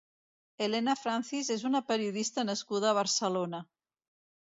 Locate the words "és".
1.57-1.67